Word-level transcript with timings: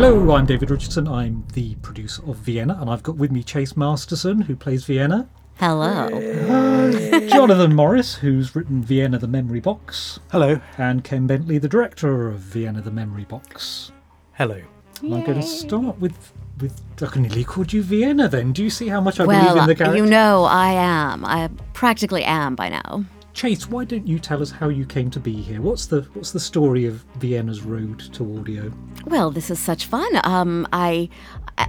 Hello, 0.00 0.30
I'm 0.36 0.46
David 0.46 0.70
Richardson. 0.70 1.08
I'm 1.08 1.44
the 1.54 1.74
producer 1.82 2.22
of 2.30 2.36
Vienna, 2.36 2.78
and 2.80 2.88
I've 2.88 3.02
got 3.02 3.16
with 3.16 3.32
me 3.32 3.42
Chase 3.42 3.76
Masterson, 3.76 4.42
who 4.42 4.54
plays 4.54 4.84
Vienna. 4.84 5.28
Hello. 5.56 6.08
Jonathan 7.28 7.74
Morris, 7.74 8.14
who's 8.14 8.54
written 8.54 8.80
Vienna 8.80 9.18
the 9.18 9.26
Memory 9.26 9.58
Box. 9.58 10.20
Hello. 10.30 10.60
And 10.76 11.02
Ken 11.02 11.26
Bentley, 11.26 11.58
the 11.58 11.68
director 11.68 12.28
of 12.28 12.38
Vienna 12.38 12.80
the 12.80 12.92
Memory 12.92 13.24
Box. 13.24 13.90
Hello. 14.34 14.62
And 15.02 15.14
I'm 15.16 15.24
going 15.24 15.40
to 15.40 15.46
start 15.46 15.98
with 15.98 16.32
with 16.60 16.80
I 17.02 17.06
can 17.06 17.22
nearly 17.22 17.42
called 17.42 17.72
you 17.72 17.82
Vienna 17.82 18.28
then. 18.28 18.52
Do 18.52 18.62
you 18.62 18.70
see 18.70 18.86
how 18.86 19.00
much 19.00 19.18
I 19.18 19.24
well, 19.24 19.40
believe 19.40 19.62
in 19.62 19.66
the 19.66 19.74
uh, 19.74 19.78
character? 19.78 19.96
you 19.96 20.06
know 20.06 20.44
I 20.44 20.74
am. 20.74 21.24
I 21.24 21.50
practically 21.72 22.22
am 22.22 22.54
by 22.54 22.68
now. 22.68 23.04
Chase, 23.38 23.70
why 23.70 23.84
don't 23.84 24.04
you 24.04 24.18
tell 24.18 24.42
us 24.42 24.50
how 24.50 24.68
you 24.68 24.84
came 24.84 25.12
to 25.12 25.20
be 25.20 25.32
here? 25.32 25.60
What's 25.60 25.86
the 25.86 26.00
what's 26.14 26.32
the 26.32 26.40
story 26.40 26.86
of 26.86 27.04
Vienna's 27.18 27.62
road 27.62 28.00
to 28.14 28.36
audio? 28.36 28.72
Well, 29.06 29.30
this 29.30 29.48
is 29.48 29.60
such 29.60 29.86
fun. 29.86 30.08
Um, 30.24 30.66
I, 30.72 31.08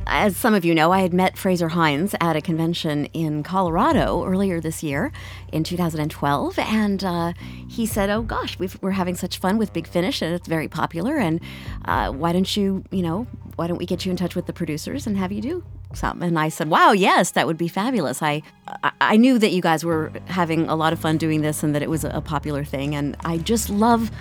as 0.07 0.35
some 0.35 0.55
of 0.55 0.66
you 0.66 0.73
know, 0.73 0.91
I 0.91 1.02
had 1.02 1.13
met 1.13 1.38
Frazer 1.38 1.67
Hines 1.67 2.16
at 2.20 2.35
a 2.35 2.41
convention 2.41 3.05
in 3.13 3.43
Colorado 3.43 4.26
earlier 4.26 4.59
this 4.59 4.81
year, 4.81 5.12
in 5.52 5.63
2012, 5.63 6.57
and 6.57 7.03
uh, 7.03 7.34
he 7.67 7.85
said, 7.85 8.09
"Oh 8.09 8.23
gosh, 8.23 8.57
we 8.57 8.67
are 8.81 8.90
having 8.90 9.13
such 9.13 9.38
fun 9.38 9.59
with 9.59 9.71
Big 9.71 9.85
Finish, 9.85 10.23
and 10.23 10.34
it's 10.34 10.48
very 10.48 10.67
popular. 10.67 11.17
And 11.17 11.40
uh, 11.85 12.12
why 12.12 12.34
don't 12.34 12.57
you, 12.57 12.84
you 12.90 13.04
know, 13.04 13.27
why 13.57 13.67
don't 13.67 13.77
we 13.77 13.85
get 13.85 14.07
you 14.07 14.09
in 14.09 14.17
touch 14.17 14.35
with 14.35 14.48
the 14.48 14.54
producers 14.54 15.05
and 15.05 15.15
have 15.17 15.31
you 15.31 15.41
do 15.43 15.63
something?" 15.93 16.27
And 16.27 16.39
I 16.39 16.49
said, 16.49 16.70
"Wow, 16.70 16.91
yes, 16.91 17.31
that 17.31 17.48
would 17.48 17.57
be 17.57 17.67
fabulous. 17.67 18.21
I, 18.21 18.41
I, 18.84 18.91
I 19.02 19.17
knew 19.17 19.39
that 19.39 19.52
you 19.52 19.61
guys 19.61 19.84
were 19.84 20.12
having 20.25 20.67
a 20.67 20.75
lot 20.75 20.93
of 20.93 20.99
fun 20.99 21.17
doing 21.17 21.41
this, 21.41 21.63
and 21.63 21.73
that 21.75 21.81
it 21.81 21.89
was 21.89 22.03
a 22.03 22.21
popular 22.21 22.63
thing, 22.63 22.95
and 22.95 23.15
I 23.25 23.38
just 23.38 23.70
love." 23.70 24.12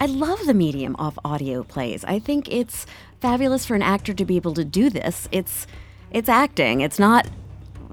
I 0.00 0.06
love 0.06 0.46
the 0.46 0.54
medium 0.54 0.96
of 0.96 1.16
audio 1.24 1.62
plays. 1.62 2.02
I 2.04 2.18
think 2.18 2.48
it's 2.50 2.86
fabulous 3.20 3.64
for 3.64 3.76
an 3.76 3.82
actor 3.82 4.12
to 4.12 4.24
be 4.24 4.34
able 4.34 4.52
to 4.54 4.64
do 4.64 4.90
this. 4.90 5.28
It's 5.30 5.68
it's 6.10 6.28
acting. 6.28 6.80
It's 6.80 6.98
not 6.98 7.28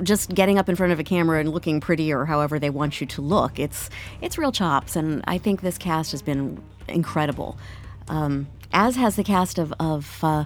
just 0.01 0.33
getting 0.33 0.57
up 0.57 0.69
in 0.69 0.75
front 0.75 0.91
of 0.91 0.99
a 0.99 1.03
camera 1.03 1.39
and 1.39 1.49
looking 1.49 1.79
pretty 1.79 2.11
or 2.11 2.25
however 2.25 2.57
they 2.57 2.69
want 2.71 2.99
you 2.99 3.05
to 3.05 3.21
look. 3.21 3.59
It's 3.59 3.91
it's 4.21 4.39
real 4.39 4.51
chops, 4.51 4.95
and 4.95 5.23
I 5.27 5.37
think 5.37 5.61
this 5.61 5.77
cast 5.77 6.11
has 6.11 6.23
been 6.23 6.63
incredible. 6.87 7.59
Um, 8.07 8.47
as 8.73 8.95
has 8.95 9.15
the 9.15 9.23
cast 9.23 9.59
of 9.59 9.71
of 9.79 10.19
uh, 10.23 10.45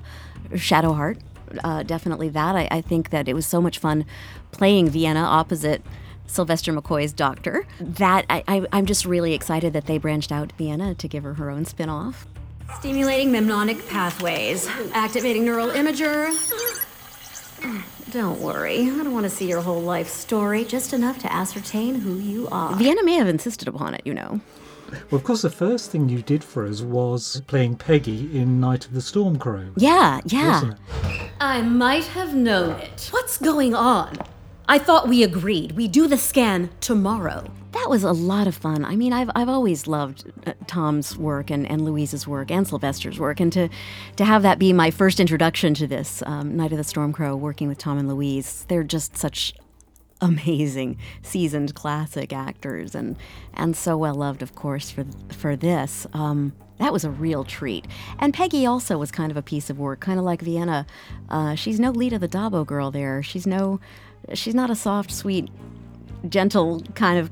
Shadowheart. 0.50 1.20
Uh, 1.64 1.84
definitely 1.84 2.30
that. 2.30 2.56
I, 2.56 2.68
I 2.72 2.82
think 2.82 3.10
that 3.10 3.28
it 3.28 3.34
was 3.34 3.46
so 3.46 3.62
much 3.62 3.80
fun 3.80 4.06
playing 4.52 4.90
Vienna 4.90 5.22
opposite 5.22 5.82
Sylvester 6.26 6.74
McCoy's 6.74 7.14
doctor. 7.14 7.66
That 7.80 8.26
I, 8.30 8.44
I, 8.48 8.66
I'm 8.72 8.86
just 8.86 9.06
really 9.06 9.34
excited 9.34 9.74
that 9.74 9.86
they 9.86 9.98
branched 9.98 10.32
out 10.32 10.52
Vienna 10.58 10.96
to 10.96 11.08
give 11.08 11.24
her 11.24 11.36
her 11.36 11.50
own 11.50 11.66
spin 11.66 11.90
off. 11.90 12.26
Stimulating 12.78 13.32
mnemonic 13.32 13.88
pathways. 13.88 14.68
Activating 14.94 15.46
neural 15.46 15.70
imager. 15.70 16.32
Don't 18.12 18.40
worry. 18.42 18.82
I 18.82 19.04
don't 19.04 19.14
want 19.14 19.26
to 19.26 19.30
see 19.30 19.48
your 19.48 19.62
whole 19.62 19.82
life 19.82 20.08
story, 20.08 20.66
just 20.66 20.94
enough 20.94 21.20
to 21.20 21.34
ascertain 21.34 21.96
who 21.96 22.18
you 22.18 22.48
are. 22.52 22.76
Vienna 22.76 23.04
may 23.04 23.16
have 23.16 23.28
insisted 23.28 23.68
upon 23.68 23.94
it, 23.94 24.02
you 24.06 24.14
know. 24.14 24.40
Well, 25.10 25.20
of 25.20 25.24
course, 25.24 25.42
the 25.42 25.50
first 25.50 25.92
thing 25.92 26.10
you 26.10 26.22
did 26.22 26.44
for 26.44 26.66
us 26.66 26.82
was 26.82 27.42
playing 27.48 27.78
Peggy 27.78 28.38
in 28.38 28.60
Night 28.60 28.86
of 28.86 28.94
the 28.94 29.00
Stormcrow. 29.00 29.74
Yeah, 29.78 30.22
yeah. 30.26 30.74
I 31.40 31.62
might 31.62 32.06
have 32.06 32.34
known 32.34 32.80
it. 32.80 33.10
What's 33.12 33.38
going 33.38 33.74
on? 33.74 34.18
I 34.68 34.80
thought 34.80 35.10
we 35.10 35.24
agreed. 35.24 35.74
We 35.74 35.88
do 35.88 36.08
the 36.08 36.18
scan 36.18 36.70
tomorrow. 36.80 37.52
That 37.74 37.90
was 37.90 38.04
a 38.04 38.12
lot 38.12 38.48
of 38.48 38.56
fun. 38.56 38.86
I 38.86 38.96
mean, 38.96 39.12
I've, 39.12 39.30
I've 39.36 39.50
always 39.50 39.88
loved 39.88 40.32
uh, 40.46 40.54
Tom's 40.68 41.18
work 41.18 41.50
and, 41.50 41.70
and 41.70 41.84
Louise's 41.84 42.28
work 42.28 42.52
and 42.52 42.68
Sylvester's 42.68 43.20
work, 43.20 43.40
and 43.40 43.52
to 43.54 43.68
to 44.16 44.26
have 44.26 44.44
that 44.44 44.60
be 44.60 44.72
my 44.72 44.92
first 44.92 45.20
introduction 45.20 45.74
to 45.74 45.88
this 45.88 46.22
um, 46.26 46.56
Night 46.56 46.72
of 46.72 46.78
the 46.78 46.84
Stormcrow, 46.84 47.38
working 47.38 47.68
with 47.68 47.80
Tom 47.80 47.98
and 47.98 48.08
Louise, 48.08 48.66
they're 48.70 48.84
just 48.84 49.18
such 49.18 49.54
amazing, 50.24 50.98
seasoned, 51.22 51.76
classic 51.76 52.34
actors, 52.34 52.96
and 52.96 53.18
and 53.54 53.76
so 53.76 53.98
well 53.98 54.16
loved, 54.16 54.42
of 54.42 54.56
course, 54.56 54.90
for 54.90 55.06
for 55.30 55.56
this. 55.56 56.08
Um, 56.14 56.54
that 56.80 56.92
was 56.92 57.04
a 57.04 57.12
real 57.12 57.44
treat. 57.44 57.86
And 58.20 58.34
Peggy 58.34 58.66
also 58.66 58.98
was 58.98 59.12
kind 59.12 59.32
of 59.32 59.38
a 59.38 59.42
piece 59.42 59.70
of 59.70 59.80
work, 59.80 60.00
kind 60.00 60.18
of 60.20 60.26
like 60.26 60.42
Vienna. 60.42 60.86
Uh, 61.30 61.56
she's 61.56 61.80
no 61.80 61.92
Leeta 61.92 62.20
the 62.20 62.28
Dabo 62.28 62.66
girl 62.66 62.92
there. 62.92 63.22
She's 63.22 63.46
no, 63.46 63.80
she's 64.34 64.56
not 64.56 64.70
a 64.70 64.76
soft, 64.76 65.12
sweet, 65.12 65.50
gentle 66.28 66.82
kind 66.96 67.20
of 67.20 67.30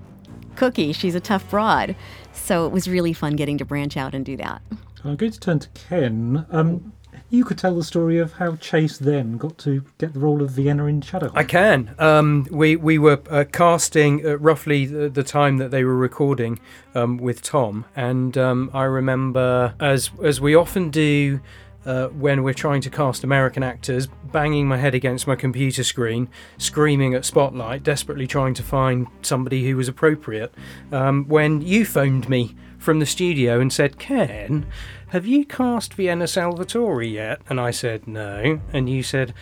cookie. 0.56 0.94
She's 0.94 1.16
a 1.16 1.20
tough 1.20 1.50
broad. 1.50 1.96
So 2.34 2.66
it 2.66 2.72
was 2.72 2.88
really 2.88 3.14
fun 3.14 3.36
getting 3.36 3.58
to 3.58 3.66
branch 3.66 3.98
out 3.98 4.14
and 4.14 4.24
do 4.24 4.38
that. 4.38 4.62
I'm 5.04 5.16
going 5.16 5.32
to 5.32 5.40
turn 5.40 5.60
to 5.60 5.70
Ken. 5.70 6.46
Um, 6.52 6.94
you 7.32 7.46
could 7.46 7.58
tell 7.58 7.76
the 7.76 7.84
story 7.84 8.20
of 8.20 8.34
how 8.34 8.58
Chase 8.58 8.98
then 8.98 9.38
got 9.38 9.58
to 9.60 9.84
get 9.98 10.14
the 10.14 10.20
role 10.20 10.44
of 10.44 10.52
Vienna 10.52 10.86
in 10.86 11.00
Shadow. 11.02 11.32
I 11.34 11.46
can. 11.46 11.96
Um, 11.98 12.46
we 12.52 12.76
we 12.76 13.00
were 13.00 13.22
uh, 13.30 13.46
casting 13.52 14.22
at 14.22 14.40
roughly 14.42 14.86
the, 14.86 15.10
the, 15.10 15.24
time 15.24 15.58
that 15.58 15.72
they 15.72 15.86
were 15.86 15.96
recording 15.96 16.60
um, 16.94 17.18
with 17.18 17.42
Tom, 17.42 17.86
and 17.96 18.38
um, 18.38 18.70
I 18.74 18.84
remember 18.84 19.74
as 19.80 20.12
as 20.24 20.40
we 20.40 20.54
often 20.54 20.92
do. 20.92 21.40
Uh, 21.84 22.10
when 22.10 22.44
we're 22.44 22.54
trying 22.54 22.80
to 22.80 22.92
cast 22.92 23.24
American 23.24 23.64
actors, 23.64 24.08
banging 24.32 24.68
my 24.68 24.78
head 24.78 24.94
against 24.94 25.26
my 25.26 25.36
computer 25.36 25.84
screen, 25.84 26.30
screaming 26.60 27.16
at 27.16 27.26
Spotlight, 27.26 27.82
desperately 27.82 28.28
trying 28.28 28.54
to 28.54 28.62
find 28.62 29.08
somebody 29.24 29.68
who 29.68 29.76
was 29.76 29.88
appropriate. 29.88 30.54
Um, 30.92 31.28
when 31.28 31.60
you 31.62 31.84
phoned 31.84 32.30
me 32.30 32.56
from 32.82 33.00
the 33.00 33.06
studio 33.06 33.60
and 33.60 33.72
said, 33.72 34.00
Ken, 34.00 34.66
have 35.10 35.26
you 35.26 35.46
cast 35.46 35.94
Vienna 35.94 36.28
Salvatore 36.28 37.04
yet? 37.04 37.40
And 37.48 37.62
I 37.62 37.70
said, 37.70 38.08
no. 38.08 38.60
And 38.74 38.90
you 38.90 39.04
said, 39.04 39.36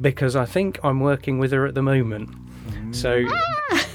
because 0.00 0.36
I 0.36 0.44
think 0.44 0.78
I'm 0.84 1.00
working 1.00 1.38
with 1.38 1.52
her 1.52 1.66
at 1.66 1.74
the 1.74 1.82
moment. 1.82 2.30
Mm. 2.68 2.94
So, 2.94 3.26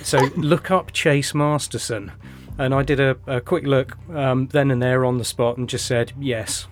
so 0.02 0.18
look 0.36 0.72
up 0.72 0.94
Chase 0.94 1.36
Masterson. 1.36 2.12
And 2.58 2.74
I 2.74 2.82
did 2.82 3.00
a, 3.00 3.16
a 3.28 3.40
quick 3.40 3.66
look 3.66 3.96
um, 4.10 4.48
then 4.48 4.72
and 4.72 4.82
there 4.82 5.06
on 5.06 5.20
the 5.20 5.24
spot 5.24 5.58
and 5.58 5.70
just 5.70 5.86
said, 5.86 6.12
yes, 6.20 6.68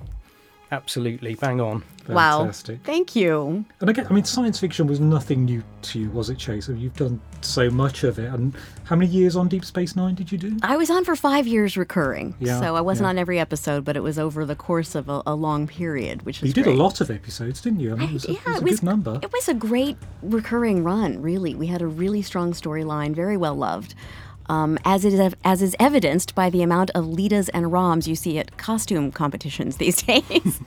absolutely, 0.71 1.35
bang 1.35 1.61
on. 1.61 1.83
Fantastic. 2.05 2.77
Wow. 2.77 2.83
Thank 2.83 3.15
you. 3.15 3.65
And 3.79 3.89
again, 3.89 4.05
I 4.09 4.13
mean, 4.13 4.23
science 4.23 4.59
fiction 4.59 4.85
was 4.85 4.99
nothing 4.99 5.45
new 5.45 5.63
to 5.83 5.99
you, 5.99 6.09
was 6.11 6.29
it, 6.29 6.37
Chase? 6.37 6.69
You've 6.69 6.95
done 6.95 7.19
so 7.41 7.69
much 7.71 8.03
of 8.03 8.19
it. 8.19 8.31
And 8.31 8.55
how 8.83 8.95
many 8.95 9.09
years 9.09 9.35
on 9.35 9.47
Deep 9.47 9.65
Space 9.65 9.95
Nine 9.95 10.13
did 10.13 10.31
you 10.31 10.37
do? 10.37 10.57
I 10.61 10.77
was 10.77 10.91
on 10.91 11.03
for 11.03 11.15
five 11.15 11.47
years 11.47 11.77
recurring. 11.77 12.35
Yeah, 12.39 12.59
so 12.59 12.75
I 12.75 12.81
wasn't 12.81 13.05
yeah. 13.05 13.09
on 13.09 13.17
every 13.17 13.39
episode, 13.39 13.85
but 13.85 13.97
it 13.97 14.01
was 14.01 14.19
over 14.19 14.45
the 14.45 14.55
course 14.55 14.93
of 14.93 15.09
a, 15.09 15.23
a 15.25 15.33
long 15.33 15.67
period, 15.67 16.23
which 16.27 16.41
was 16.41 16.49
You 16.49 16.53
did 16.53 16.65
great. 16.65 16.75
a 16.75 16.79
lot 16.83 17.01
of 17.01 17.09
episodes, 17.09 17.61
didn't 17.61 17.79
you? 17.79 17.93
I 17.93 17.95
mean, 17.95 18.09
it 18.09 18.13
was 18.13 18.25
a, 18.25 18.33
yeah, 18.33 18.39
it 18.39 18.45
was 18.45 18.55
a 18.55 18.57
it 18.57 18.63
was, 18.63 18.79
good 18.79 18.85
number. 18.85 19.19
It 19.23 19.33
was 19.33 19.49
a 19.49 19.53
great 19.55 19.97
recurring 20.21 20.83
run, 20.83 21.21
really. 21.21 21.55
We 21.55 21.67
had 21.67 21.81
a 21.81 21.87
really 21.87 22.21
strong 22.21 22.53
storyline, 22.53 23.15
very 23.15 23.37
well 23.37 23.55
loved. 23.55 23.95
Um, 24.47 24.77
as, 24.85 25.05
it 25.05 25.13
is, 25.13 25.33
as 25.43 25.61
is 25.61 25.75
evidenced 25.79 26.35
by 26.35 26.49
the 26.49 26.61
amount 26.61 26.91
of 26.91 27.05
Leetas 27.05 27.49
and 27.53 27.67
Roms 27.67 28.07
you 28.07 28.15
see 28.15 28.37
at 28.37 28.57
costume 28.57 29.11
competitions 29.11 29.77
these 29.77 30.01
days. 30.03 30.61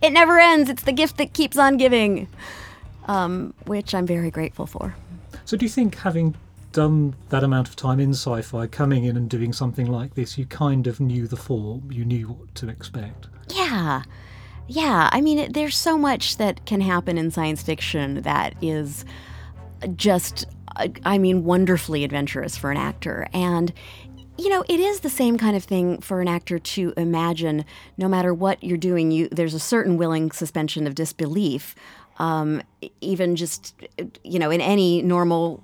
it 0.00 0.12
never 0.12 0.38
ends. 0.38 0.70
It's 0.70 0.84
the 0.84 0.92
gift 0.92 1.16
that 1.18 1.32
keeps 1.32 1.58
on 1.58 1.76
giving, 1.76 2.28
um, 3.06 3.52
which 3.64 3.94
I'm 3.94 4.06
very 4.06 4.30
grateful 4.30 4.66
for. 4.66 4.94
So, 5.44 5.56
do 5.56 5.64
you 5.64 5.70
think 5.70 5.96
having 5.96 6.36
done 6.76 7.14
that 7.30 7.42
amount 7.42 7.68
of 7.68 7.74
time 7.74 7.98
in 7.98 8.10
sci 8.10 8.42
fi, 8.42 8.66
coming 8.66 9.04
in 9.04 9.16
and 9.16 9.30
doing 9.30 9.52
something 9.52 9.86
like 9.86 10.14
this, 10.14 10.36
you 10.36 10.44
kind 10.44 10.86
of 10.86 11.00
knew 11.00 11.26
the 11.26 11.36
form, 11.36 11.90
you 11.90 12.04
knew 12.04 12.28
what 12.28 12.54
to 12.54 12.68
expect? 12.68 13.28
Yeah. 13.48 14.02
Yeah. 14.68 15.08
I 15.10 15.20
mean, 15.20 15.38
it, 15.38 15.54
there's 15.54 15.76
so 15.76 15.96
much 15.96 16.36
that 16.36 16.66
can 16.66 16.80
happen 16.80 17.16
in 17.16 17.30
science 17.30 17.62
fiction 17.62 18.22
that 18.22 18.54
is 18.60 19.04
just 19.94 20.44
I 21.04 21.18
mean, 21.18 21.44
wonderfully 21.44 22.04
adventurous 22.04 22.56
for 22.56 22.70
an 22.70 22.76
actor. 22.76 23.28
And, 23.32 23.72
you 24.38 24.48
know, 24.48 24.64
it 24.68 24.80
is 24.80 25.00
the 25.00 25.10
same 25.10 25.38
kind 25.38 25.56
of 25.56 25.64
thing 25.64 26.00
for 26.00 26.20
an 26.20 26.28
actor 26.28 26.58
to 26.58 26.92
imagine 26.96 27.64
no 27.96 28.08
matter 28.08 28.34
what 28.34 28.62
you're 28.62 28.76
doing, 28.76 29.10
you, 29.10 29.28
there's 29.30 29.54
a 29.54 29.60
certain 29.60 29.96
willing 29.96 30.30
suspension 30.30 30.86
of 30.86 30.94
disbelief. 30.94 31.74
Um, 32.18 32.62
even 33.00 33.36
just, 33.36 33.74
you 34.24 34.38
know, 34.38 34.50
in 34.50 34.60
any 34.60 35.02
normal 35.02 35.62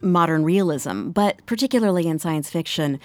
modern 0.00 0.44
realism, 0.44 1.10
but 1.10 1.44
particularly 1.46 2.06
in 2.06 2.18
science 2.18 2.50
fiction, 2.50 3.00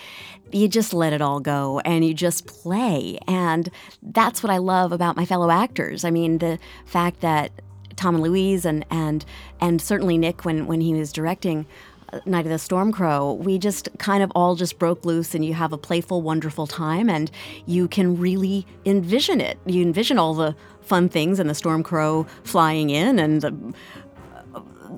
you 0.52 0.68
just 0.68 0.94
let 0.94 1.14
it 1.14 1.22
all 1.22 1.40
go 1.40 1.80
and 1.86 2.06
you 2.06 2.14
just 2.14 2.46
play. 2.46 3.18
And 3.28 3.70
that's 4.02 4.44
what 4.44 4.52
I 4.52 4.58
love 4.58 4.92
about 4.92 5.16
my 5.16 5.26
fellow 5.26 5.50
actors. 5.50 6.04
I 6.04 6.12
mean, 6.12 6.40
the 6.40 6.60
fact 6.86 7.22
that 7.22 7.52
Tom 7.96 8.16
and 8.16 8.24
Louise 8.24 8.66
and 8.66 8.86
and 8.90 9.26
and 9.60 9.82
certainly 9.82 10.18
Nick 10.18 10.46
when 10.46 10.68
when 10.68 10.82
he 10.82 10.94
was 10.94 11.12
directing 11.12 11.66
uh, 12.12 12.20
Night 12.26 12.46
of 12.46 12.52
the 12.52 12.58
Stormcrow, 12.58 13.38
we 13.38 13.58
just 13.58 13.90
kind 13.98 14.24
of 14.24 14.32
all 14.36 14.56
just 14.56 14.80
broke 14.80 15.06
loose 15.06 15.34
and 15.34 15.44
you 15.46 15.54
have 15.54 15.74
a 15.74 15.78
playful, 15.78 16.22
wonderful 16.22 16.68
time 16.68 17.10
and 17.10 17.32
you 17.66 17.88
can 17.88 18.18
really 18.18 18.66
envision 18.86 19.42
it. 19.42 19.58
You 19.66 19.82
envision 19.82 20.20
all 20.20 20.34
the 20.34 20.56
fun 20.82 21.10
things 21.10 21.40
and 21.40 21.50
the 21.50 21.54
Stormcrow 21.54 22.28
flying 22.44 22.90
in 22.90 23.20
and 23.20 23.42
the 23.42 23.74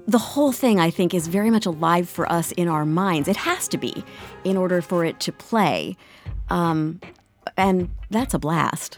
the 0.07 0.17
whole 0.17 0.51
thing 0.51 0.79
I 0.79 0.89
think 0.89 1.13
is 1.13 1.27
very 1.27 1.49
much 1.49 1.65
alive 1.65 2.09
for 2.09 2.31
us 2.31 2.51
in 2.51 2.67
our 2.67 2.85
minds. 2.85 3.27
It 3.27 3.37
has 3.37 3.67
to 3.69 3.77
be 3.77 4.03
in 4.43 4.57
order 4.57 4.81
for 4.81 5.05
it 5.05 5.19
to 5.21 5.31
play. 5.31 5.97
Um, 6.49 6.99
and 7.57 7.89
that's 8.09 8.33
a 8.33 8.39
blast. 8.39 8.97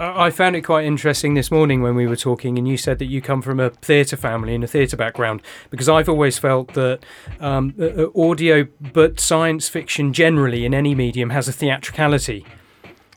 I 0.00 0.30
found 0.30 0.54
it 0.54 0.62
quite 0.62 0.84
interesting 0.84 1.34
this 1.34 1.50
morning 1.50 1.82
when 1.82 1.96
we 1.96 2.06
were 2.06 2.16
talking, 2.16 2.56
and 2.56 2.68
you 2.68 2.76
said 2.76 3.00
that 3.00 3.06
you 3.06 3.20
come 3.20 3.42
from 3.42 3.58
a 3.58 3.70
theatre 3.70 4.16
family 4.16 4.54
and 4.54 4.62
a 4.62 4.68
theatre 4.68 4.96
background, 4.96 5.42
because 5.70 5.88
I've 5.88 6.08
always 6.08 6.38
felt 6.38 6.74
that 6.74 7.00
um, 7.40 7.74
audio, 8.14 8.68
but 8.92 9.18
science 9.18 9.68
fiction 9.68 10.12
generally 10.12 10.64
in 10.64 10.72
any 10.72 10.94
medium 10.94 11.30
has 11.30 11.48
a 11.48 11.52
theatricality. 11.52 12.46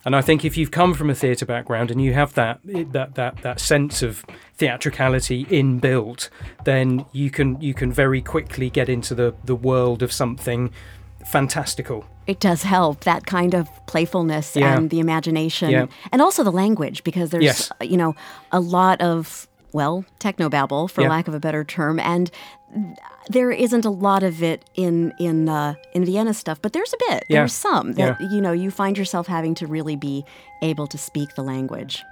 And 0.04 0.16
I 0.16 0.22
think 0.22 0.44
if 0.44 0.58
you've 0.58 0.72
come 0.72 0.96
from 0.96 1.12
a 1.12 1.16
theatre 1.16 1.46
background 1.46 1.92
and 1.92 2.02
you 2.02 2.14
have 2.14 2.34
that 2.34 2.60
that 2.64 3.14
that 3.14 3.44
that 3.44 3.60
sense 3.60 4.02
of 4.02 4.26
theatricality 4.56 5.46
inbuilt, 5.46 6.30
then 6.66 7.06
you 7.12 7.30
can 7.30 7.62
you 7.62 7.76
can 7.76 7.92
very 7.92 8.24
quickly 8.24 8.72
get 8.72 8.90
into 8.90 9.14
the 9.14 9.36
the 9.46 9.56
world 9.56 10.02
of 10.02 10.12
something 10.12 10.72
fantastical. 11.28 12.08
It 12.28 12.40
does 12.40 12.64
help 12.64 13.04
that 13.04 13.26
kind 13.26 13.54
of 13.54 13.68
playfulness 13.88 14.56
Yeah. 14.56 14.76
and 14.78 14.90
the 14.90 15.00
imagination, 15.00 15.70
Yeah. 15.72 15.86
and 16.12 16.22
also 16.22 16.44
the 16.44 16.52
language, 16.52 17.04
because 17.04 17.30
there's 17.32 17.44
Yes. 17.44 17.72
you 17.82 17.98
know 17.98 18.16
a 18.52 18.60
lot 18.60 19.02
of 19.02 19.48
well 19.74 20.06
technobabble, 20.20 20.90
for 20.90 21.02
Yeah. 21.02 21.10
lack 21.10 21.28
of 21.28 21.34
a 21.34 21.40
better 21.40 21.64
term, 21.64 22.00
and 22.00 22.30
there 23.30 23.52
isn't 23.52 23.86
a 23.86 23.90
lot 23.90 24.24
of 24.24 24.42
it 24.44 24.64
in 24.76 25.14
in 25.20 25.50
uh, 25.50 25.74
in 25.94 26.06
Vienna 26.06 26.34
stuff, 26.34 26.62
but 26.62 26.74
there's 26.74 26.94
a 26.94 26.98
bit. 27.10 27.26
Yeah. 27.28 27.40
There's 27.40 27.54
some 27.54 27.94
that 27.94 28.20
you 28.32 28.40
know 28.42 28.52
you 28.52 28.70
find 28.72 28.98
yourself 28.98 29.28
having 29.28 29.56
to 29.56 29.68
really 29.68 29.96
be 29.96 30.24
able 30.62 30.88
to 30.88 30.98
speak 30.98 31.36
the 31.36 31.44
language. 31.44 32.04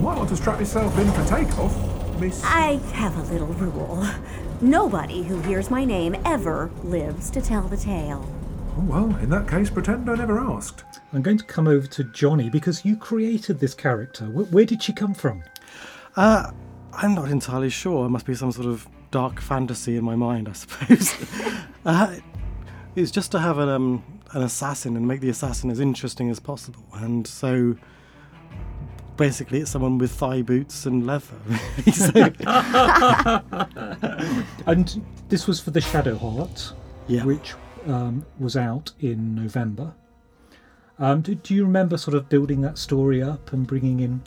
Might 0.00 0.16
want 0.18 0.28
to 0.30 0.36
strap 0.36 0.58
yourself 0.60 0.98
in 0.98 1.10
for 1.12 1.24
takeoff, 1.24 1.74
Miss. 2.20 2.42
I 2.44 2.78
have 2.92 3.16
a 3.18 3.32
little 3.32 3.46
rule. 3.48 4.04
Nobody 4.64 5.22
who 5.22 5.42
hears 5.42 5.70
my 5.70 5.84
name 5.84 6.16
ever 6.24 6.70
lives 6.82 7.28
to 7.32 7.42
tell 7.42 7.68
the 7.68 7.76
tale. 7.76 8.26
Oh, 8.78 8.80
well, 8.80 9.14
in 9.16 9.28
that 9.28 9.46
case, 9.46 9.68
pretend 9.68 10.08
I 10.08 10.14
never 10.14 10.40
asked. 10.40 10.84
I'm 11.12 11.20
going 11.20 11.36
to 11.36 11.44
come 11.44 11.68
over 11.68 11.86
to 11.86 12.04
Johnny 12.04 12.48
because 12.48 12.82
you 12.82 12.96
created 12.96 13.60
this 13.60 13.74
character. 13.74 14.24
Where, 14.24 14.46
where 14.46 14.64
did 14.64 14.82
she 14.82 14.94
come 14.94 15.12
from? 15.12 15.44
Uh, 16.16 16.50
I'm 16.94 17.14
not 17.14 17.30
entirely 17.30 17.68
sure. 17.68 18.06
It 18.06 18.08
must 18.08 18.24
be 18.24 18.34
some 18.34 18.52
sort 18.52 18.66
of 18.66 18.88
dark 19.10 19.38
fantasy 19.38 19.98
in 19.98 20.04
my 20.04 20.16
mind, 20.16 20.48
I 20.48 20.52
suppose. 20.52 21.14
uh, 21.84 22.16
it's 22.96 23.10
just 23.10 23.32
to 23.32 23.40
have 23.40 23.58
an, 23.58 23.68
um, 23.68 24.02
an 24.32 24.40
assassin 24.40 24.96
and 24.96 25.06
make 25.06 25.20
the 25.20 25.28
assassin 25.28 25.70
as 25.70 25.78
interesting 25.78 26.30
as 26.30 26.40
possible. 26.40 26.86
And 26.94 27.26
so 27.26 27.76
basically, 29.16 29.60
it's 29.60 29.70
someone 29.70 29.98
with 29.98 30.12
thigh 30.12 30.42
boots 30.42 30.86
and 30.86 31.06
leather. 31.06 31.36
so, 31.92 32.10
And 34.66 35.04
this 35.28 35.46
was 35.46 35.60
for 35.60 35.70
the 35.70 35.80
Shadow 35.80 36.16
Heart, 36.16 36.72
yeah. 37.06 37.24
which 37.24 37.54
um, 37.86 38.24
was 38.38 38.56
out 38.56 38.92
in 39.00 39.34
November. 39.34 39.94
Um, 40.98 41.20
do, 41.20 41.34
do 41.34 41.54
you 41.54 41.64
remember 41.64 41.98
sort 41.98 42.14
of 42.14 42.28
building 42.28 42.60
that 42.62 42.78
story 42.78 43.22
up 43.22 43.52
and 43.52 43.66
bringing 43.66 44.00
in? 44.00 44.22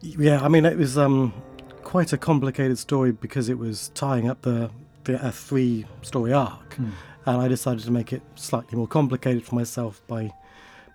Yeah, 0.00 0.40
I 0.42 0.48
mean, 0.48 0.64
it 0.64 0.76
was 0.76 0.96
um, 0.96 1.34
quite 1.82 2.12
a 2.12 2.18
complicated 2.18 2.78
story 2.78 3.12
because 3.12 3.48
it 3.48 3.58
was 3.58 3.90
tying 3.94 4.30
up 4.30 4.42
the, 4.42 4.70
the 5.04 5.24
a 5.26 5.32
three 5.32 5.86
story 6.02 6.32
arc. 6.32 6.76
And 6.78 7.42
I 7.42 7.48
decided 7.48 7.84
to 7.84 7.90
make 7.90 8.12
it 8.12 8.22
slightly 8.36 8.78
more 8.78 8.86
complicated 8.86 9.44
for 9.44 9.54
myself 9.54 10.00
by 10.06 10.32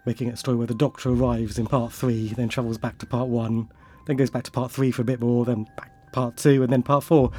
making 0.06 0.30
it 0.30 0.34
a 0.34 0.38
story 0.38 0.58
where 0.58 0.68
the 0.68 0.74
Doctor 0.74 1.10
arrives 1.10 1.60
in 1.60 1.68
part 1.68 1.94
three, 1.94 2.30
then 2.30 2.50
travels 2.50 2.78
back 2.78 2.98
to 3.00 3.06
part 3.06 3.28
one, 3.28 3.70
then 4.08 4.16
goes 4.16 4.30
back 4.30 4.44
to 4.44 4.52
part 4.52 4.72
three 4.72 4.92
for 4.92 5.04
a 5.04 5.06
bit 5.06 5.20
more, 5.20 5.46
then 5.46 5.68
back 5.78 5.92
part 6.12 6.38
two, 6.38 6.64
and 6.64 6.72
then 6.72 6.82
part 6.82 7.04
four. 7.04 7.32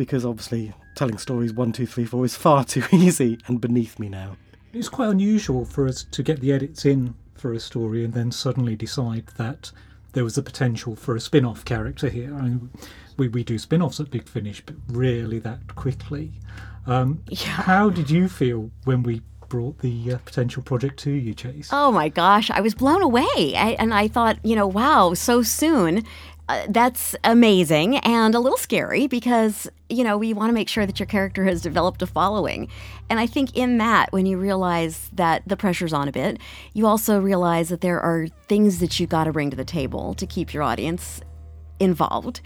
Because 0.00 0.24
obviously, 0.24 0.72
telling 0.94 1.18
stories 1.18 1.52
one, 1.52 1.72
two, 1.72 1.84
three, 1.84 2.06
four 2.06 2.24
is 2.24 2.34
far 2.34 2.64
too 2.74 2.82
easy 2.90 3.38
and 3.46 3.60
beneath 3.60 3.98
me 3.98 4.08
now. 4.08 4.38
It's 4.72 4.88
quite 4.88 5.10
unusual 5.10 5.66
for 5.66 5.86
us 5.86 6.04
to 6.04 6.22
get 6.22 6.40
the 6.40 6.52
edits 6.54 6.86
in 6.86 7.14
for 7.34 7.52
a 7.52 7.60
story 7.60 8.02
and 8.02 8.14
then 8.14 8.32
suddenly 8.32 8.74
decide 8.76 9.26
that 9.36 9.70
there 10.14 10.24
was 10.24 10.38
a 10.38 10.42
potential 10.42 10.96
for 10.96 11.16
a 11.16 11.20
spin 11.20 11.44
off 11.44 11.66
character 11.66 12.08
here. 12.08 12.34
I 12.34 12.40
mean, 12.40 12.70
we, 13.18 13.28
we 13.28 13.44
do 13.44 13.58
spin 13.58 13.82
offs 13.82 14.00
at 14.00 14.10
Big 14.10 14.26
Finish, 14.26 14.62
but 14.64 14.76
rarely 14.88 15.38
that 15.40 15.76
quickly. 15.76 16.32
Um, 16.86 17.22
How 17.36 17.90
did 17.90 18.08
you 18.08 18.26
feel 18.26 18.70
when 18.84 19.02
we 19.02 19.20
brought 19.50 19.80
the 19.80 20.14
uh, 20.14 20.18
potential 20.24 20.62
project 20.62 20.98
to 21.00 21.10
you, 21.10 21.34
Chase? 21.34 21.68
Oh 21.72 21.92
my 21.92 22.08
gosh, 22.08 22.50
I 22.50 22.62
was 22.62 22.74
blown 22.74 23.02
away. 23.02 23.26
I, 23.36 23.76
and 23.78 23.92
I 23.92 24.08
thought, 24.08 24.38
you 24.42 24.56
know, 24.56 24.66
wow, 24.66 25.12
so 25.12 25.42
soon. 25.42 26.04
Uh, 26.50 26.66
that's 26.68 27.14
amazing 27.22 27.98
and 27.98 28.34
a 28.34 28.40
little 28.40 28.58
scary 28.58 29.06
because, 29.06 29.70
you 29.88 30.02
know, 30.02 30.18
we 30.18 30.34
want 30.34 30.48
to 30.48 30.52
make 30.52 30.68
sure 30.68 30.84
that 30.84 30.98
your 30.98 31.06
character 31.06 31.44
has 31.44 31.62
developed 31.62 32.02
a 32.02 32.08
following. 32.08 32.68
And 33.08 33.20
I 33.20 33.26
think 33.28 33.56
in 33.56 33.78
that, 33.78 34.12
when 34.12 34.26
you 34.26 34.36
realize 34.36 35.10
that 35.12 35.44
the 35.46 35.56
pressure's 35.56 35.92
on 35.92 36.08
a 36.08 36.12
bit, 36.12 36.40
you 36.72 36.88
also 36.88 37.20
realize 37.20 37.68
that 37.68 37.82
there 37.82 38.00
are 38.00 38.26
things 38.48 38.80
that 38.80 38.98
you 38.98 39.06
got 39.06 39.24
to 39.24 39.32
bring 39.32 39.50
to 39.50 39.56
the 39.56 39.64
table 39.64 40.12
to 40.14 40.26
keep 40.26 40.52
your 40.52 40.64
audience 40.64 41.20
involved. 41.78 42.40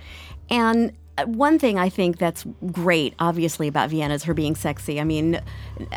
And 0.51 0.93
one 1.27 1.59
thing 1.59 1.79
I 1.79 1.89
think 1.89 2.19
that's 2.19 2.45
great, 2.73 3.15
obviously, 3.19 3.69
about 3.69 3.91
Vienna 3.91 4.15
is 4.15 4.25
her 4.25 4.35
being 4.35 4.57
sexy. 4.57 5.01
I 5.01 5.05
mean, 5.05 5.41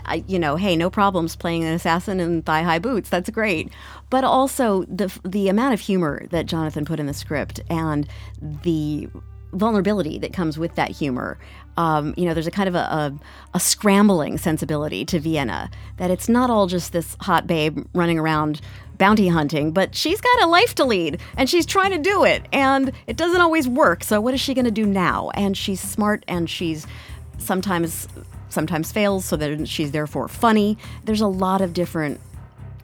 I, 0.05 0.23
you 0.27 0.37
know, 0.37 0.55
hey, 0.55 0.75
no 0.75 0.89
problems 0.89 1.35
playing 1.35 1.63
an 1.63 1.73
assassin 1.73 2.19
in 2.19 2.43
thigh 2.43 2.61
high 2.61 2.79
boots. 2.79 3.09
That's 3.09 3.29
great. 3.29 3.71
But 4.09 4.23
also 4.23 4.83
the 4.83 5.11
the 5.25 5.49
amount 5.49 5.73
of 5.73 5.79
humor 5.79 6.27
that 6.29 6.45
Jonathan 6.45 6.85
put 6.85 6.99
in 6.99 7.07
the 7.07 7.13
script 7.13 7.61
and 7.69 8.07
the 8.41 9.09
vulnerability 9.53 10.19
that 10.19 10.33
comes 10.33 10.57
with 10.57 10.75
that 10.75 10.91
humor. 10.91 11.37
Um, 11.77 12.13
you 12.17 12.25
know, 12.25 12.33
there's 12.33 12.47
a 12.47 12.51
kind 12.51 12.67
of 12.67 12.75
a, 12.75 12.79
a, 12.79 13.19
a 13.53 13.59
scrambling 13.59 14.37
sensibility 14.37 15.05
to 15.05 15.19
Vienna 15.19 15.69
that 15.97 16.09
it's 16.09 16.27
not 16.27 16.49
all 16.49 16.67
just 16.67 16.91
this 16.91 17.15
hot 17.21 17.47
babe 17.47 17.85
running 17.93 18.17
around 18.17 18.61
bounty 18.97 19.27
hunting, 19.27 19.71
but 19.71 19.95
she's 19.95 20.21
got 20.21 20.43
a 20.43 20.47
life 20.47 20.75
to 20.75 20.85
lead 20.85 21.19
and 21.35 21.49
she's 21.49 21.65
trying 21.65 21.91
to 21.91 21.97
do 21.97 22.23
it 22.23 22.45
and 22.51 22.91
it 23.05 23.17
doesn't 23.17 23.41
always 23.41 23.67
work. 23.67 24.03
So 24.03 24.19
what 24.19 24.33
is 24.33 24.41
she 24.41 24.53
going 24.53 24.65
to 24.65 24.71
do 24.71 24.85
now? 24.85 25.29
And 25.33 25.57
she's 25.57 25.79
smart 25.79 26.23
and 26.27 26.49
she's 26.49 26.87
sometimes 27.37 28.07
sometimes 28.49 28.91
fails 28.91 29.25
so 29.25 29.35
that 29.37 29.67
she's 29.67 29.91
therefore 29.91 30.27
funny. 30.27 30.77
There's 31.03 31.21
a 31.21 31.27
lot 31.27 31.61
of 31.61 31.73
different 31.73 32.19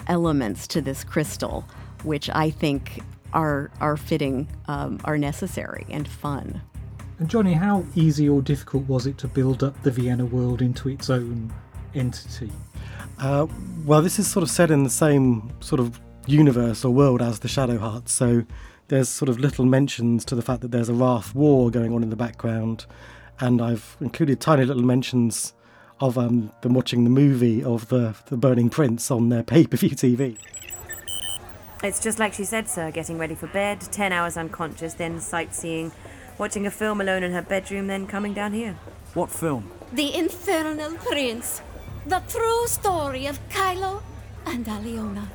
elements 0.07 0.67
to 0.67 0.81
this 0.81 1.03
crystal 1.03 1.65
which 2.03 2.29
I 2.29 2.49
think 2.49 3.01
are 3.33 3.71
are 3.81 3.97
fitting, 3.97 4.47
um, 4.67 4.99
are 5.05 5.17
necessary 5.17 5.85
and 5.89 6.07
fun. 6.07 6.61
And 7.19 7.29
Johnny, 7.29 7.53
how 7.53 7.85
easy 7.95 8.27
or 8.27 8.41
difficult 8.41 8.87
was 8.87 9.07
it 9.07 9.17
to 9.19 9.27
build 9.27 9.63
up 9.63 9.81
the 9.83 9.91
Vienna 9.91 10.25
world 10.25 10.61
into 10.61 10.89
its 10.89 11.09
own 11.09 11.51
entity? 11.95 12.51
Uh, 13.23 13.47
well, 13.85 14.01
this 14.01 14.19
is 14.19 14.29
sort 14.29 14.43
of 14.43 14.49
set 14.49 14.69
in 14.69 14.83
the 14.83 14.89
same 14.89 15.49
sort 15.61 15.79
of 15.79 15.97
universe 16.27 16.83
or 16.83 16.93
world 16.93 17.21
as 17.21 17.39
the 17.39 17.47
Shadow 17.47 17.77
Hearts, 17.77 18.11
so 18.11 18.43
there's 18.89 19.07
sort 19.07 19.29
of 19.29 19.39
little 19.39 19.63
mentions 19.63 20.25
to 20.25 20.35
the 20.35 20.41
fact 20.41 20.59
that 20.59 20.71
there's 20.71 20.89
a 20.89 20.93
Wrath 20.93 21.33
war 21.33 21.71
going 21.71 21.93
on 21.93 22.03
in 22.03 22.09
the 22.09 22.17
background, 22.17 22.85
and 23.39 23.61
I've 23.61 23.95
included 24.01 24.41
tiny 24.41 24.65
little 24.65 24.83
mentions 24.83 25.53
of 26.01 26.17
um, 26.17 26.51
them 26.63 26.73
watching 26.73 27.05
the 27.05 27.09
movie 27.09 27.63
of 27.63 27.87
the 27.87 28.13
the 28.25 28.35
Burning 28.35 28.69
Prince 28.69 29.09
on 29.09 29.29
their 29.29 29.41
pay-per-view 29.41 29.91
TV. 29.91 30.37
It's 31.81 32.01
just 32.01 32.19
like 32.19 32.33
she 32.33 32.43
said, 32.43 32.67
sir, 32.67 32.91
getting 32.91 33.17
ready 33.17 33.35
for 33.35 33.47
bed, 33.47 33.79
10 33.79 34.11
hours 34.11 34.35
unconscious, 34.35 34.95
then 34.95 35.21
sightseeing, 35.21 35.93
watching 36.37 36.67
a 36.67 36.71
film 36.71 36.99
alone 36.99 37.23
in 37.23 37.31
her 37.31 37.41
bedroom, 37.41 37.87
then 37.87 38.05
coming 38.05 38.33
down 38.33 38.51
here. 38.51 38.73
What 39.13 39.29
film? 39.31 39.71
The 39.93 40.13
Infernal 40.13 40.95
Prince. 40.97 41.61
The 42.05 42.21
true 42.27 42.67
story 42.67 43.27
of 43.27 43.39
Kylo 43.49 44.01
and 44.45 44.65
Aliona. 44.65 45.25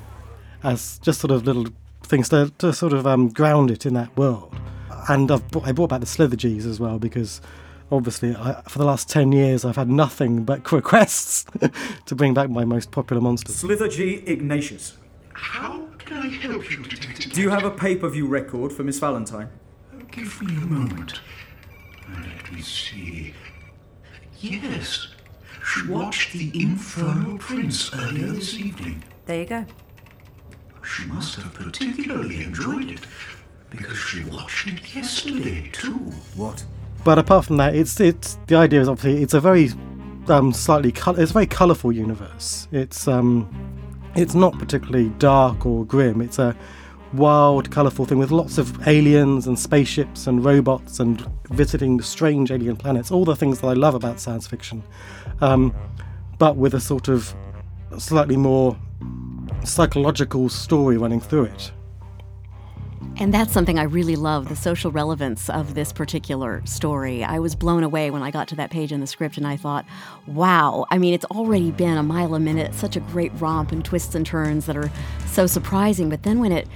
as 0.62 0.98
just 0.98 1.20
sort 1.20 1.30
of 1.30 1.46
little 1.46 1.66
things 2.02 2.28
to, 2.28 2.52
to 2.58 2.72
sort 2.72 2.92
of 2.92 3.06
um, 3.06 3.28
ground 3.30 3.70
it 3.70 3.87
in 3.87 3.94
that 3.94 4.14
world. 4.16 4.54
And 5.08 5.30
I've 5.30 5.48
brought, 5.50 5.66
I 5.66 5.72
brought 5.72 5.88
back 5.90 6.00
the 6.00 6.06
Slithergees 6.06 6.66
as 6.66 6.78
well 6.78 6.98
because 6.98 7.40
obviously 7.90 8.37
I, 8.37 8.60
for 8.68 8.78
the 8.78 8.84
last 8.84 9.08
10 9.08 9.32
years 9.32 9.64
I've 9.64 9.76
had 9.76 9.88
nothing 9.88 10.44
but 10.44 10.70
requests 10.72 11.46
to 12.06 12.14
bring 12.14 12.34
back 12.34 12.50
my 12.50 12.66
most 12.66 12.90
popular 12.90 13.22
monsters. 13.22 13.56
Slither 13.56 13.87
Ignatius. 13.87 14.98
How 15.32 15.87
can 15.98 16.18
I 16.18 16.28
help 16.28 16.70
you, 16.70 16.82
Detective? 16.82 17.32
Do 17.32 17.40
you 17.40 17.48
have 17.48 17.64
a 17.64 17.70
pay 17.70 17.96
per 17.96 18.08
view 18.10 18.26
record 18.26 18.72
for 18.72 18.84
Miss 18.84 18.98
Valentine? 18.98 19.48
Give 20.10 20.42
me 20.42 20.54
a 20.56 20.66
moment. 20.66 21.20
Let 22.10 22.52
me 22.52 22.60
see. 22.60 23.34
Yes. 24.40 25.08
She 25.68 25.87
watched 25.87 26.32
The 26.32 26.50
Infernal 26.54 27.37
Prince 27.37 27.92
earlier 27.94 28.28
this 28.28 28.54
evening. 28.54 29.02
There 29.26 29.40
you 29.40 29.46
go. 29.46 29.66
She 30.82 31.04
must 31.06 31.34
have 31.34 31.52
particularly 31.52 32.42
enjoyed 32.42 32.90
it 32.90 33.00
because 33.68 33.98
she 33.98 34.25
watched 34.25 34.66
it 34.68 34.94
yesterday, 34.94 35.68
too. 35.72 35.92
What? 36.37 36.64
But 37.04 37.18
apart 37.18 37.44
from 37.44 37.58
that, 37.58 37.75
it's 37.75 38.00
it's 38.00 38.38
the 38.46 38.56
idea 38.56 38.80
is 38.80 38.88
obviously 38.88 39.22
it's 39.22 39.34
a 39.34 39.40
very 39.40 39.70
um, 40.28 40.54
slightly 40.54 40.90
col- 40.90 41.18
it's 41.18 41.30
a 41.32 41.34
very 41.34 41.46
colourful 41.46 41.92
universe. 41.92 42.66
It's 42.72 43.06
um 43.06 43.46
it's 44.16 44.34
not 44.34 44.58
particularly 44.58 45.10
dark 45.18 45.66
or 45.66 45.84
grim. 45.84 46.22
It's 46.22 46.38
a 46.38 46.56
wild, 47.12 47.71
colourful 47.71 48.05
thing 48.05 48.19
with 48.19 48.31
lots 48.31 48.59
of 48.59 48.87
aliens 48.87 49.47
and 49.47 49.59
spaceships 49.59 50.27
and 50.27 50.45
robots 50.45 51.00
and 51.00 51.27
visiting 51.50 52.00
strange 52.00 52.50
alien 52.50 52.77
planets. 52.77 53.11
All 53.11 53.25
the 53.25 53.37
things 53.37 53.61
that 53.61 53.67
I 53.67 53.73
love 53.73 53.95
about 53.95 54.21
science 54.21 54.47
fiction, 54.47 54.83
um, 55.41 55.75
but 56.38 56.57
with 56.57 56.75
a 56.75 56.81
sort 56.81 57.09
of 57.09 57.35
slightly 57.99 58.37
more 58.37 58.77
psychological 59.65 60.49
story 60.49 60.97
running 60.97 61.21
through 61.21 61.45
it. 61.45 61.73
And 63.21 63.35
that's 63.35 63.53
something 63.53 63.81
I 63.81 63.83
really 63.83 64.15
love 64.15 64.49
the 64.49 64.55
social 64.55 64.93
relevance 64.93 65.50
of 65.50 65.75
this 65.75 65.93
particular 65.93 66.62
story. 66.65 67.25
I 67.25 67.41
was 67.41 67.57
blown 67.57 67.83
away 67.83 68.12
when 68.12 68.23
I 68.23 68.31
got 68.31 68.47
to 68.49 68.55
that 68.57 68.71
page 68.71 68.93
in 68.93 69.00
the 69.00 69.09
script 69.09 69.37
and 69.37 69.47
I 69.47 69.57
thought, 69.57 69.85
wow, 70.29 70.87
I 70.91 70.99
mean, 70.99 71.15
it's 71.15 71.25
already 71.27 71.73
been 71.73 71.97
a 71.97 72.03
mile 72.03 72.37
a 72.37 72.41
minute, 72.41 72.75
such 72.75 72.95
a 72.95 73.00
great 73.00 73.33
romp 73.41 73.73
and 73.73 73.85
twists 73.85 74.15
and 74.15 74.25
turns 74.25 74.67
that 74.67 74.77
are 74.77 74.91
so 75.27 75.49
surprising. 75.49 76.09
But 76.09 76.23
then 76.23 76.38
when 76.38 76.53
it, 76.53 76.69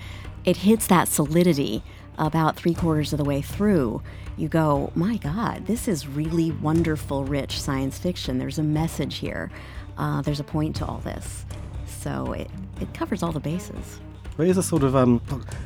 it 0.45 0.59
hits 0.59 0.87
that 0.89 1.09
solidity 1.09 1.83
about 2.19 2.57
three 2.57 2.75
quarters 2.75 3.13
of 3.13 3.19
the 3.19 3.25
way 3.25 3.43
through, 3.43 4.03
you 4.37 4.49
go, 4.49 4.91
my 4.95 5.17
God, 5.17 5.67
this 5.67 5.89
is 5.89 6.07
really 6.07 6.51
wonderful, 6.51 7.25
rich 7.25 7.61
science 7.61 7.99
fiction. 7.99 8.39
There's 8.39 8.59
a 8.59 8.63
message 8.63 9.17
here, 9.17 9.51
uh, 9.99 10.23
there's 10.23 10.41
a 10.41 10.45
point 10.45 10.77
to 10.77 10.87
all 10.87 10.99
this. 10.99 11.45
So 11.87 12.33
it, 12.33 12.51
it 12.81 12.93
covers 12.95 13.23
all 13.23 13.33
the 13.33 13.41
bases. 13.41 14.01
It 14.39 14.49
is 14.49 14.57
a 14.57 14.63
sort 14.63 14.83
of 14.83 14.97
um, 14.97 15.21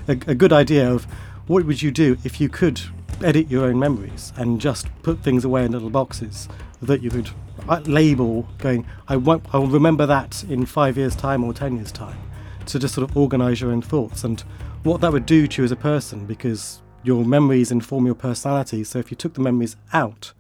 a, 0.09 0.13
a 0.13 0.35
good 0.35 0.53
idea 0.53 0.91
of 0.91 1.05
what 1.47 1.65
would 1.65 1.81
you 1.81 1.91
do 1.91 2.19
if 2.25 2.41
you 2.41 2.49
could 2.49 2.81
edit 3.23 3.51
your 3.51 3.65
own 3.65 3.79
memories 3.79 4.33
and 4.37 4.61
just 4.61 4.89
put 5.03 5.21
things 5.21 5.45
away 5.45 5.65
in 5.65 5.73
little 5.73 5.91
boxes 5.91 6.49
that 6.83 7.03
you 7.03 7.11
could 7.11 7.31
uh, 7.69 7.81
label 7.87 8.47
going 8.59 8.87
I 9.09 9.17
won't 9.17 9.45
I'll 9.53 9.67
remember 9.67 10.05
that 10.05 10.45
in 10.45 10.67
5 10.67 10.99
years 10.99 11.17
time 11.17 11.43
or 11.43 11.55
10 11.55 11.77
years 11.77 11.91
time 11.91 12.19
to 12.67 12.79
just 12.79 12.95
sort 12.95 13.09
of 13.09 13.17
organize 13.17 13.61
your 13.61 13.73
own 13.73 13.83
thoughts 13.83 14.25
and 14.25 14.41
what 14.83 15.01
that 15.01 15.13
would 15.13 15.27
do 15.27 15.47
to 15.47 15.63
you 15.63 15.65
as 15.65 15.73
a 15.73 15.77
person 15.77 16.27
because 16.27 16.83
your 17.03 17.25
memories 17.25 17.71
inform 17.71 18.07
your 18.07 18.15
personality 18.15 18.85
so 18.85 18.99
if 18.99 19.11
you 19.11 19.17
took 19.17 19.35
the 19.35 19.41
memories 19.41 19.77
out 19.93 20.33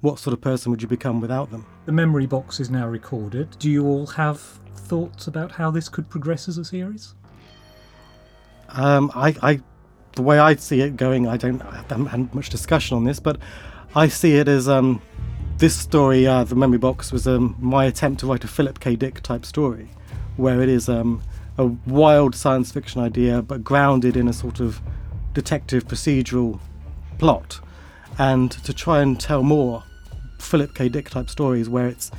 what 0.00 0.18
sort 0.18 0.32
of 0.32 0.40
person 0.40 0.70
would 0.70 0.80
you 0.80 0.88
become 0.88 1.20
without 1.20 1.50
them 1.50 1.66
The 1.86 1.92
memory 1.92 2.26
box 2.26 2.60
is 2.60 2.70
now 2.70 2.86
recorded. 2.86 3.56
Do 3.58 3.70
you 3.70 3.86
all 3.86 4.06
have 4.06 4.40
thoughts 4.74 5.26
about 5.26 5.52
how 5.52 5.70
this 5.70 5.88
could 5.88 6.08
progress 6.08 6.48
as 6.48 6.58
a 6.58 6.64
series? 6.64 7.14
Um, 8.70 9.10
I, 9.14 9.34
I, 9.42 9.60
the 10.16 10.22
way 10.22 10.38
I 10.38 10.54
see 10.56 10.80
it 10.80 10.96
going, 10.96 11.26
I 11.26 11.36
don't, 11.36 11.60
I 11.62 11.84
haven't 11.88 12.06
had 12.06 12.34
much 12.34 12.50
discussion 12.50 12.96
on 12.96 13.04
this, 13.04 13.20
but 13.20 13.38
I 13.94 14.08
see 14.08 14.36
it 14.36 14.48
as 14.48 14.68
um, 14.68 15.02
this 15.58 15.76
story, 15.76 16.26
uh, 16.26 16.44
the 16.44 16.54
memory 16.54 16.78
box, 16.78 17.12
was 17.12 17.26
um, 17.26 17.56
my 17.58 17.84
attempt 17.84 18.20
to 18.20 18.26
write 18.26 18.44
a 18.44 18.48
Philip 18.48 18.80
K. 18.80 18.96
Dick 18.96 19.20
type 19.20 19.44
story, 19.44 19.90
where 20.36 20.62
it 20.62 20.68
is 20.68 20.88
um, 20.88 21.22
a 21.60 21.66
wild 21.86 22.34
science 22.34 22.72
fiction 22.72 23.02
idea, 23.02 23.42
but 23.42 23.62
grounded 23.62 24.16
in 24.16 24.26
a 24.26 24.32
sort 24.32 24.60
of 24.60 24.80
detective 25.34 25.86
procedural 25.86 26.58
plot, 27.18 27.60
and 28.18 28.50
to 28.50 28.72
try 28.72 29.02
and 29.02 29.20
tell 29.20 29.42
more 29.42 29.84
Philip 30.38 30.74
K. 30.74 30.88
Dick 30.88 31.10
type 31.10 31.28
stories 31.28 31.68
where 31.68 31.86
it's 31.86 32.10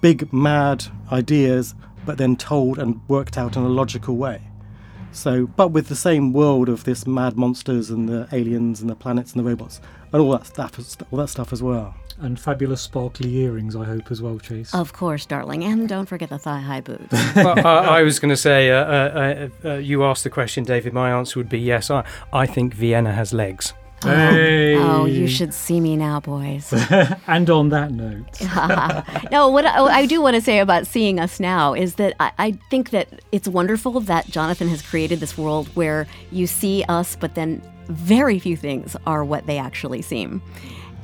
big, 0.00 0.32
mad 0.32 0.84
ideas, 1.12 1.76
but 2.04 2.18
then 2.18 2.34
told 2.34 2.78
and 2.78 3.00
worked 3.06 3.38
out 3.38 3.56
in 3.56 3.62
a 3.62 3.68
logical 3.68 4.16
way. 4.16 4.42
So, 5.18 5.48
but 5.48 5.72
with 5.72 5.88
the 5.88 5.96
same 5.96 6.32
world 6.32 6.68
of 6.68 6.84
this 6.84 7.04
mad 7.04 7.36
monsters 7.36 7.90
and 7.90 8.08
the 8.08 8.28
aliens 8.30 8.80
and 8.80 8.88
the 8.88 8.94
planets 8.94 9.32
and 9.32 9.40
the 9.44 9.48
robots 9.48 9.80
and 10.12 10.22
all 10.22 10.30
that 10.30 10.46
stuff, 10.46 10.78
all 11.10 11.18
that 11.18 11.28
stuff 11.28 11.52
as 11.52 11.60
well. 11.60 11.94
And 12.20 12.38
fabulous 12.38 12.80
sparkly 12.80 13.34
earrings, 13.38 13.74
I 13.74 13.84
hope, 13.84 14.12
as 14.12 14.22
well, 14.22 14.38
Chase. 14.38 14.72
Of 14.72 14.92
course, 14.92 15.26
darling. 15.26 15.64
And 15.64 15.88
don't 15.88 16.06
forget 16.06 16.30
the 16.30 16.38
thigh 16.38 16.60
high 16.60 16.80
boots. 16.80 17.12
well, 17.36 17.66
I, 17.66 17.98
I 17.98 18.02
was 18.02 18.20
going 18.20 18.30
to 18.30 18.36
say, 18.36 18.70
uh, 18.70 18.84
uh, 18.84 19.48
uh, 19.64 19.68
uh, 19.68 19.74
you 19.74 20.04
asked 20.04 20.22
the 20.22 20.30
question, 20.30 20.62
David. 20.62 20.92
My 20.92 21.10
answer 21.10 21.38
would 21.38 21.48
be 21.48 21.60
yes. 21.60 21.90
I, 21.90 22.04
I 22.32 22.46
think 22.46 22.74
Vienna 22.74 23.12
has 23.12 23.32
legs. 23.32 23.74
Hey. 24.02 24.76
Oh, 24.76 25.06
you 25.06 25.26
should 25.26 25.52
see 25.52 25.80
me 25.80 25.96
now, 25.96 26.20
boys. 26.20 26.72
and 27.26 27.50
on 27.50 27.70
that 27.70 27.90
note, 27.90 28.40
no, 29.30 29.48
what 29.48 29.66
I, 29.66 29.84
I 29.84 30.06
do 30.06 30.20
want 30.20 30.36
to 30.36 30.40
say 30.40 30.60
about 30.60 30.86
seeing 30.86 31.18
us 31.18 31.40
now 31.40 31.74
is 31.74 31.96
that 31.96 32.14
I, 32.20 32.32
I 32.38 32.52
think 32.70 32.90
that 32.90 33.08
it's 33.32 33.48
wonderful 33.48 34.00
that 34.00 34.26
Jonathan 34.26 34.68
has 34.68 34.82
created 34.82 35.20
this 35.20 35.36
world 35.36 35.68
where 35.74 36.06
you 36.30 36.46
see 36.46 36.84
us, 36.88 37.16
but 37.16 37.34
then 37.34 37.60
very 37.88 38.38
few 38.38 38.56
things 38.56 38.96
are 39.06 39.24
what 39.24 39.46
they 39.46 39.58
actually 39.58 40.02
seem. 40.02 40.42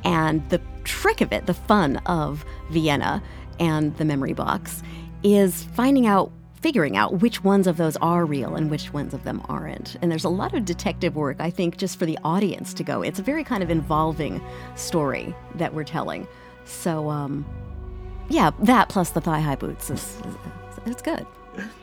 And 0.03 0.47
the 0.49 0.61
trick 0.83 1.19
of 1.19 1.33
it, 1.33 1.47
the 1.47 1.53
fun 1.53 1.97
of 2.05 2.45
Vienna 2.69 3.21
and 3.59 3.95
the 3.97 4.05
memory 4.05 4.33
box, 4.33 4.83
is 5.23 5.63
finding 5.63 6.05
out 6.05 6.31
figuring 6.61 6.97
out 6.97 7.21
which 7.21 7.43
ones 7.43 7.67
of 7.67 7.77
those 7.77 7.95
are 7.97 8.25
real 8.25 8.55
and 8.55 8.71
which 8.71 8.91
ones 8.93 9.13
of 9.13 9.23
them 9.23 9.41
aren't. 9.47 9.95
And 10.01 10.11
there's 10.11 10.23
a 10.23 10.29
lot 10.29 10.53
of 10.53 10.65
detective 10.65 11.15
work, 11.15 11.37
I 11.39 11.49
think, 11.49 11.77
just 11.77 11.99
for 11.99 12.05
the 12.05 12.17
audience 12.23 12.73
to 12.75 12.83
go. 12.83 13.01
It's 13.01 13.19
a 13.19 13.23
very 13.23 13.43
kind 13.43 13.61
of 13.61 13.69
involving 13.69 14.41
story 14.75 15.35
that 15.55 15.73
we're 15.73 15.83
telling. 15.83 16.27
So, 16.65 17.09
um, 17.09 17.45
yeah, 18.29 18.51
that 18.61 18.89
plus 18.89 19.11
the 19.11 19.21
thigh 19.21 19.39
high 19.39 19.55
boots 19.55 19.89
is, 19.89 20.21
is 20.25 20.35
it's 20.85 21.01
good. 21.01 21.25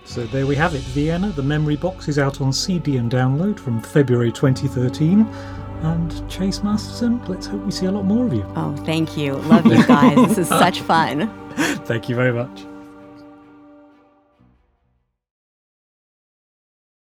So 0.04 0.24
there 0.26 0.46
we 0.46 0.56
have 0.56 0.74
it. 0.74 0.82
Vienna, 0.82 1.28
the 1.30 1.42
memory 1.42 1.76
box 1.76 2.08
is 2.08 2.18
out 2.18 2.40
on 2.40 2.52
CD 2.52 2.96
and 2.96 3.10
download 3.10 3.58
from 3.58 3.80
February 3.80 4.32
2013. 4.32 5.26
And 5.82 6.30
Chase 6.30 6.62
Masterson, 6.62 7.24
let's 7.26 7.46
hope 7.46 7.64
we 7.64 7.72
see 7.72 7.86
a 7.86 7.90
lot 7.90 8.04
more 8.04 8.26
of 8.26 8.32
you. 8.32 8.44
Oh, 8.54 8.76
thank 8.84 9.16
you. 9.16 9.34
Love 9.34 9.66
you 9.66 9.84
guys. 9.86 10.16
this 10.28 10.38
is 10.38 10.48
such 10.48 10.80
fun. 10.80 11.28
Thank 11.86 12.08
you 12.08 12.14
very 12.14 12.32
much. 12.32 12.64